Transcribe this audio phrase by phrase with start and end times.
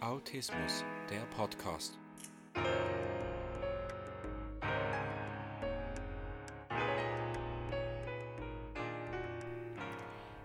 [0.00, 1.98] Autismus, der Podcast.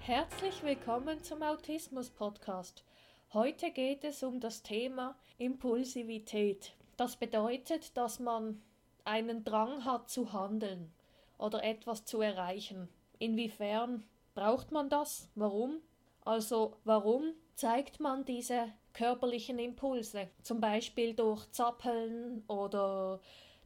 [0.00, 2.84] Herzlich willkommen zum Autismus Podcast.
[3.32, 6.74] Heute geht es um das Thema Impulsivität.
[6.98, 8.60] Das bedeutet, dass man
[9.04, 10.92] einen Drang hat zu handeln
[11.38, 12.90] oder etwas zu erreichen.
[13.18, 15.30] Inwiefern braucht man das?
[15.34, 15.80] Warum?
[16.28, 20.28] Also warum zeigt man diese körperlichen Impulse?
[20.42, 23.18] Zum Beispiel durch Zappeln oder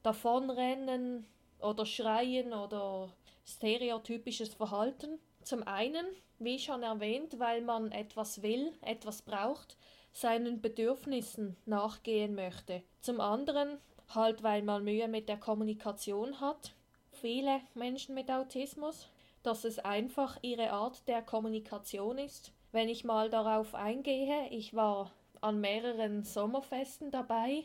[0.05, 1.27] davonrennen
[1.59, 3.13] oder schreien oder
[3.45, 5.19] stereotypisches Verhalten.
[5.43, 6.07] Zum einen,
[6.39, 9.77] wie schon erwähnt, weil man etwas will, etwas braucht,
[10.13, 12.85] seinen Bedürfnissen nachgehen möchte.
[13.01, 13.79] Zum anderen,
[14.15, 16.75] halt weil man Mühe mit der Kommunikation hat.
[17.11, 19.09] Viele Menschen mit Autismus
[19.43, 22.53] dass es einfach ihre Art der Kommunikation ist.
[22.71, 27.65] Wenn ich mal darauf eingehe, ich war an mehreren Sommerfesten dabei,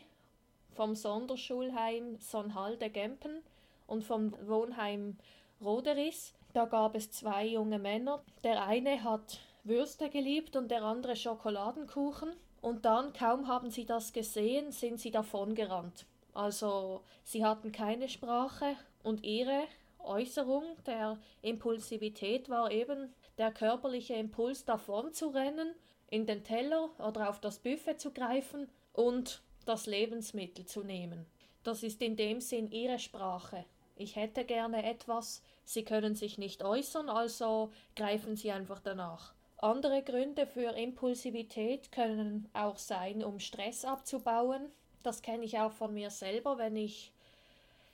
[0.74, 3.42] vom Sonderschulheim Sonhalde-Gempen
[3.86, 5.16] und vom Wohnheim
[5.60, 6.34] Roderis.
[6.52, 8.22] Da gab es zwei junge Männer.
[8.44, 12.32] Der eine hat Würste geliebt und der andere Schokoladenkuchen.
[12.60, 16.06] Und dann, kaum haben sie das gesehen, sind sie davongerannt.
[16.34, 19.64] Also sie hatten keine Sprache und ihre
[20.00, 25.74] Äußerung der Impulsivität war eben der körperliche Impuls davon zu rennen,
[26.10, 31.26] in den Teller oder auf das Buffet zu greifen und das Lebensmittel zu nehmen.
[31.62, 33.64] Das ist in dem Sinn ihre Sprache.
[33.96, 39.34] Ich hätte gerne etwas, sie können sich nicht äußern, also greifen sie einfach danach.
[39.58, 44.70] Andere Gründe für Impulsivität können auch sein, um Stress abzubauen.
[45.02, 47.12] Das kenne ich auch von mir selber, wenn ich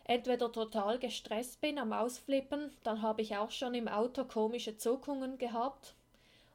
[0.04, 5.38] entweder total gestresst bin am Ausflippen, dann habe ich auch schon im Auto komische Zuckungen
[5.38, 5.94] gehabt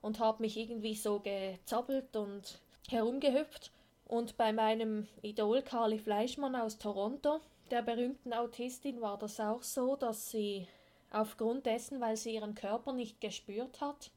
[0.02, 3.72] und habe mich irgendwie so gezappelt und herumgehüpft.
[4.06, 9.96] Und bei meinem Idol Carly Fleischmann aus Toronto, der berühmten Autistin, war das auch so,
[9.96, 10.68] dass sie
[11.12, 14.12] aufgrund dessen, weil sie ihren Körper nicht gespürt hat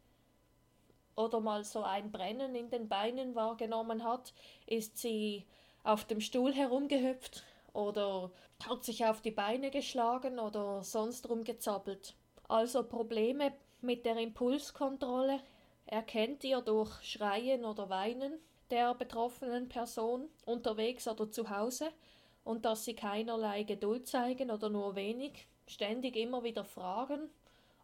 [1.15, 4.32] oder mal so ein Brennen in den Beinen wahrgenommen hat,
[4.66, 5.44] ist sie
[5.84, 8.31] auf dem Stuhl herumgehüpft oder
[8.66, 12.15] hat sich auf die Beine geschlagen oder sonst rumgezappelt.
[12.49, 15.41] Also Probleme mit der Impulskontrolle
[15.87, 18.38] erkennt ihr durch Schreien oder Weinen
[18.71, 21.91] der betroffenen Person unterwegs oder zu Hause
[22.44, 27.31] und dass sie keinerlei Geduld zeigen oder nur wenig, ständig immer wieder fragen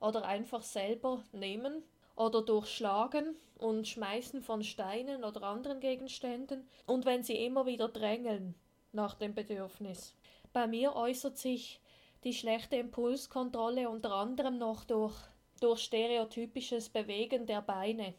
[0.01, 1.83] oder einfach selber nehmen
[2.17, 8.55] oder durchschlagen und Schmeißen von Steinen oder anderen Gegenständen und wenn sie immer wieder drängeln
[8.93, 10.15] nach dem Bedürfnis.
[10.53, 11.81] Bei mir äußert sich
[12.25, 15.17] die schlechte Impulskontrolle unter anderem noch durch,
[15.61, 18.15] durch stereotypisches Bewegen der Beine.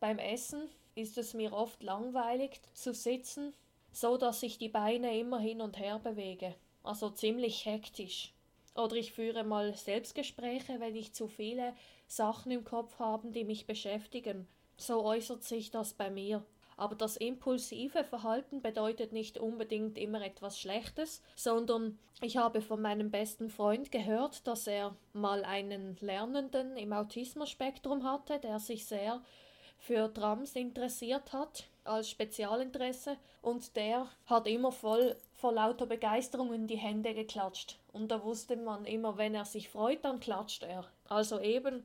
[0.00, 3.54] Beim Essen ist es mir oft langweilig zu sitzen,
[3.92, 8.32] so dass ich die Beine immer hin und her bewege, also ziemlich hektisch.
[8.74, 11.74] Oder ich führe mal Selbstgespräche, wenn ich zu viele
[12.08, 14.46] Sachen im Kopf habe, die mich beschäftigen.
[14.76, 16.44] So äußert sich das bei mir.
[16.76, 23.10] Aber das impulsive Verhalten bedeutet nicht unbedingt immer etwas Schlechtes, sondern ich habe von meinem
[23.10, 29.22] besten Freund gehört, dass er mal einen Lernenden im Autismus-Spektrum hatte, der sich sehr
[29.78, 33.16] für Trams interessiert hat als Spezialinteresse.
[33.42, 37.78] Und der hat immer voll vor lauter Begeisterung in die Hände geklatscht.
[37.92, 40.84] Und da wusste man immer, wenn er sich freut, dann klatscht er.
[41.08, 41.84] Also eben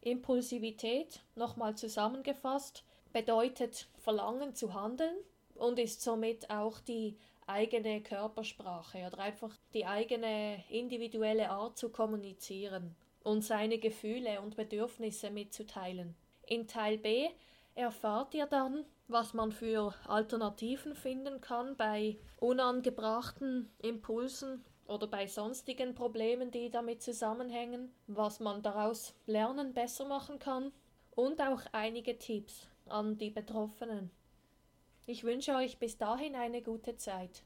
[0.00, 5.16] Impulsivität, nochmal zusammengefasst, bedeutet Verlangen zu handeln
[5.54, 12.94] und ist somit auch die eigene Körpersprache oder einfach die eigene individuelle Art zu kommunizieren
[13.22, 16.14] und seine Gefühle und Bedürfnisse mitzuteilen.
[16.46, 17.28] In Teil B
[17.74, 25.94] erfahrt ihr dann, was man für Alternativen finden kann bei unangebrachten Impulsen oder bei sonstigen
[25.94, 30.72] Problemen, die damit zusammenhängen, was man daraus lernen besser machen kann
[31.14, 34.10] und auch einige Tipps an die Betroffenen.
[35.06, 37.42] Ich wünsche euch bis dahin eine gute Zeit.